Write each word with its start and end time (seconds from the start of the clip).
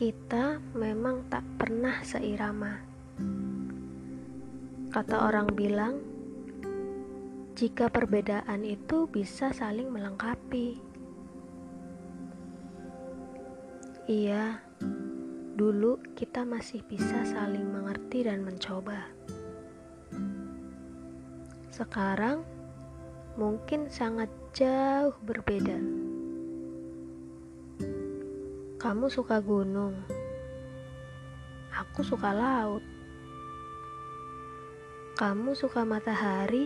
Kita 0.00 0.56
memang 0.80 1.28
tak 1.28 1.44
pernah 1.60 2.00
seirama. 2.00 2.72
Kata 4.88 5.28
orang 5.28 5.52
bilang, 5.52 6.00
jika 7.52 7.92
perbedaan 7.92 8.64
itu 8.64 9.04
bisa 9.04 9.52
saling 9.52 9.92
melengkapi. 9.92 10.80
Iya, 14.08 14.64
dulu 15.60 16.00
kita 16.16 16.48
masih 16.48 16.80
bisa 16.88 17.20
saling 17.28 17.68
mengerti 17.68 18.24
dan 18.24 18.40
mencoba. 18.40 19.04
Sekarang 21.68 22.40
mungkin 23.36 23.92
sangat 23.92 24.32
jauh 24.56 25.12
berbeda. 25.28 26.09
Kamu 28.80 29.12
suka 29.12 29.44
gunung, 29.44 29.92
aku 31.68 32.00
suka 32.00 32.32
laut. 32.32 32.80
Kamu 35.20 35.52
suka 35.52 35.84
matahari, 35.84 36.64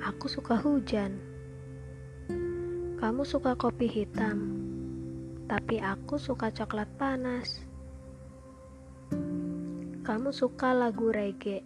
aku 0.00 0.24
suka 0.24 0.56
hujan. 0.56 1.20
Kamu 2.96 3.28
suka 3.28 3.52
kopi 3.60 3.92
hitam, 3.92 4.56
tapi 5.44 5.76
aku 5.84 6.16
suka 6.16 6.48
coklat 6.48 6.88
panas. 6.96 7.60
Kamu 10.00 10.32
suka 10.32 10.72
lagu 10.72 11.12
reggae, 11.12 11.60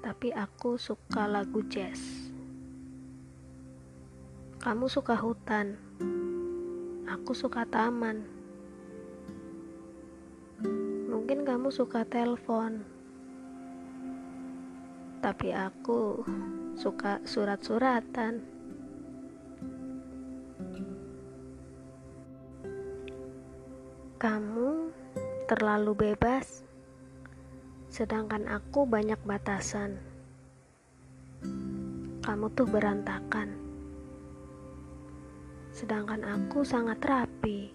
tapi 0.00 0.32
aku 0.32 0.80
suka 0.80 1.28
lagu 1.28 1.60
jazz. 1.68 2.00
Kamu 4.64 4.88
suka 4.88 5.20
hutan, 5.20 5.76
Aku 7.14 7.30
suka 7.30 7.62
taman. 7.62 8.26
Mungkin 11.06 11.46
kamu 11.46 11.70
suka 11.70 12.02
telepon. 12.02 12.82
Tapi 15.22 15.54
aku 15.54 16.26
suka 16.74 17.22
surat-suratan. 17.22 18.42
Kamu 24.18 24.90
terlalu 25.46 25.94
bebas, 25.94 26.66
sedangkan 27.94 28.50
aku 28.50 28.90
banyak 28.90 29.22
batasan. 29.22 30.02
Kamu 32.26 32.50
tuh 32.58 32.66
berantakan 32.66 33.63
sedangkan 35.74 36.22
aku 36.22 36.62
sangat 36.62 37.02
rapi. 37.02 37.74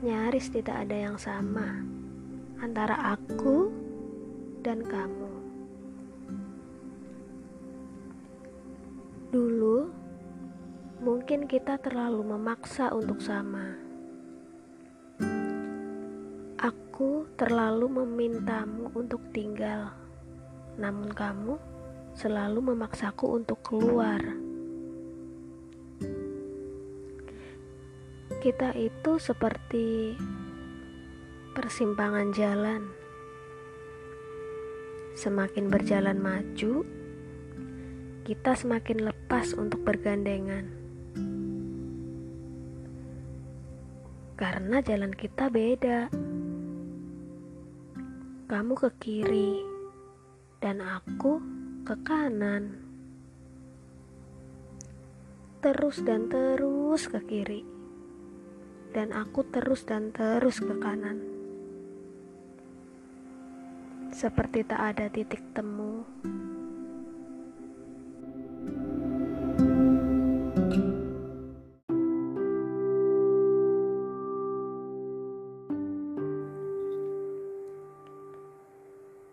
Nyaris 0.00 0.48
tidak 0.48 0.88
ada 0.88 0.96
yang 0.96 1.20
sama 1.20 1.84
antara 2.64 3.12
aku 3.12 3.68
dan 4.64 4.80
kamu. 4.80 5.28
Dulu, 9.28 9.92
mungkin 11.04 11.44
kita 11.44 11.76
terlalu 11.76 12.24
memaksa 12.24 12.88
untuk 12.96 13.20
sama. 13.20 13.76
Aku 16.56 17.28
terlalu 17.36 18.00
memintamu 18.00 18.88
untuk 18.96 19.20
tinggal, 19.36 19.92
namun 20.80 21.12
kamu 21.12 21.60
selalu 22.16 22.72
memaksaku 22.72 23.36
untuk 23.36 23.60
keluar. 23.60 24.47
Kita 28.38 28.70
itu 28.78 29.18
seperti 29.18 30.14
persimpangan 31.58 32.30
jalan. 32.30 32.86
Semakin 35.18 35.66
berjalan 35.66 36.22
maju, 36.22 36.86
kita 38.22 38.54
semakin 38.54 39.10
lepas 39.10 39.58
untuk 39.58 39.82
bergandengan. 39.82 40.70
Karena 44.38 44.86
jalan 44.86 45.10
kita 45.18 45.50
beda. 45.50 46.06
Kamu 48.46 48.74
ke 48.78 48.90
kiri 49.02 49.58
dan 50.62 50.78
aku 50.78 51.42
ke 51.82 51.98
kanan. 52.06 52.86
Terus 55.58 56.06
dan 56.06 56.30
terus 56.30 57.10
ke 57.10 57.18
kiri 57.26 57.77
dan 58.92 59.12
aku 59.12 59.44
terus 59.52 59.84
dan 59.84 60.10
terus 60.12 60.60
ke 60.60 60.74
kanan. 60.80 61.20
Seperti 64.08 64.64
tak 64.64 64.80
ada 64.96 65.06
titik 65.12 65.44
temu. 65.52 66.02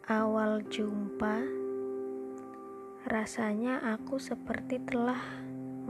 Awal 0.06 0.62
jumpa, 0.70 1.42
rasanya 3.10 3.82
aku 3.98 4.22
seperti 4.22 4.78
telah 4.86 5.18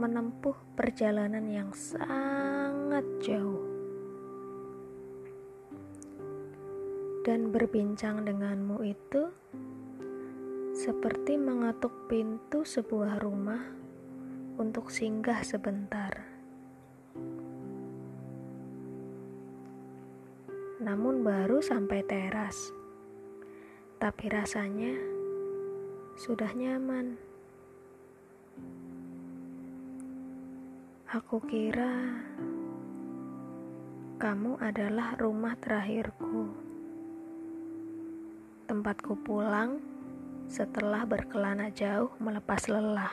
menempuh 0.00 0.56
perjalanan 0.72 1.44
yang 1.52 1.68
sangat 1.76 2.45
jauh. 3.20 3.64
Dan 7.26 7.50
berbincang 7.50 8.22
denganmu 8.22 8.86
itu 8.86 9.26
seperti 10.76 11.40
mengetuk 11.40 12.06
pintu 12.06 12.62
sebuah 12.62 13.18
rumah 13.18 13.64
untuk 14.56 14.92
singgah 14.92 15.40
sebentar. 15.40 16.12
Namun 20.78 21.26
baru 21.26 21.58
sampai 21.64 22.04
teras, 22.06 22.70
tapi 23.98 24.30
rasanya 24.30 24.94
sudah 26.14 26.52
nyaman. 26.54 27.18
Aku 31.10 31.40
kira 31.42 32.22
kamu 34.16 34.56
adalah 34.64 35.12
rumah 35.20 35.52
terakhirku, 35.60 36.48
tempatku 38.64 39.12
pulang 39.20 39.76
setelah 40.48 41.04
berkelana 41.04 41.68
jauh 41.68 42.08
melepas 42.16 42.64
lelah. 42.72 43.12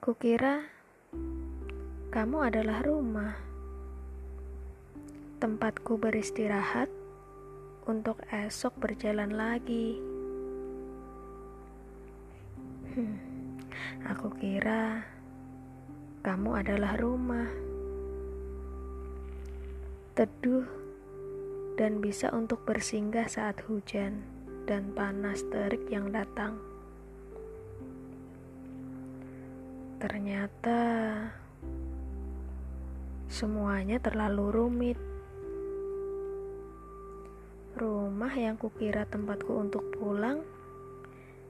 Kukira 0.00 0.64
kamu 2.08 2.48
adalah 2.48 2.80
rumah, 2.80 3.36
tempatku 5.36 6.00
beristirahat 6.00 6.88
untuk 7.84 8.16
esok 8.32 8.80
berjalan 8.80 9.28
lagi. 9.36 10.00
Hmm. 12.96 13.20
Aku 14.08 14.32
kira 14.40 15.04
kamu 16.18 16.50
adalah 16.58 16.98
rumah, 16.98 17.46
teduh, 20.18 20.66
dan 21.78 22.02
bisa 22.02 22.34
untuk 22.34 22.66
bersinggah 22.66 23.30
saat 23.30 23.62
hujan 23.70 24.26
dan 24.66 24.90
panas 24.98 25.46
terik 25.46 25.86
yang 25.86 26.10
datang. 26.10 26.58
Ternyata 30.02 30.80
semuanya 33.30 34.02
terlalu 34.02 34.44
rumit. 34.50 34.98
Rumah 37.78 38.34
yang 38.34 38.58
kukira 38.58 39.06
tempatku 39.06 39.54
untuk 39.54 39.86
pulang 39.94 40.42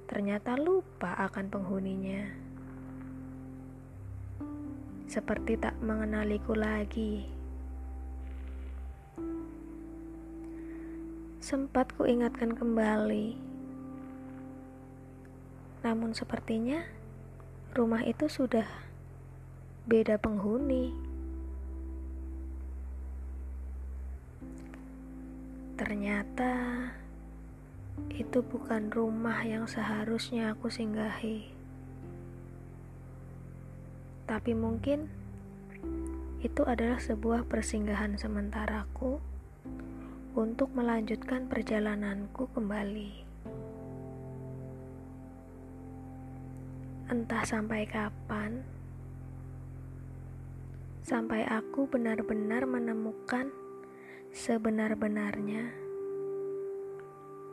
ternyata 0.09 0.57
lupa 0.57 1.17
akan 1.29 1.53
penghuninya. 1.53 2.48
Seperti 5.09 5.57
tak 5.57 5.73
mengenaliku 5.81 6.53
lagi. 6.53 7.25
Sempat 11.41 11.97
ku 11.97 12.05
ingatkan 12.05 12.53
kembali. 12.53 13.41
Namun 15.81 16.13
sepertinya 16.13 16.85
rumah 17.73 18.05
itu 18.05 18.29
sudah 18.29 18.69
beda 19.89 20.21
penghuni. 20.21 20.93
Ternyata 25.81 26.53
itu 28.13 28.45
bukan 28.45 28.93
rumah 28.93 29.41
yang 29.41 29.65
seharusnya 29.65 30.53
aku 30.53 30.69
singgahi. 30.69 31.58
Tapi 34.29 34.53
mungkin 34.53 35.09
itu 36.45 36.63
adalah 36.63 37.01
sebuah 37.01 37.49
persinggahan 37.49 38.15
sementaraku 38.15 39.19
untuk 40.39 40.71
melanjutkan 40.71 41.51
perjalananku 41.51 42.47
kembali. 42.55 43.27
Entah 47.09 47.43
sampai 47.43 47.89
kapan, 47.89 48.63
sampai 51.03 51.43
aku 51.49 51.89
benar-benar 51.89 52.69
menemukan 52.69 53.49
sebenar-benarnya 54.31 55.73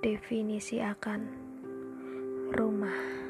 definisi 0.04 0.84
akan 0.84 1.26
rumah. 2.54 3.25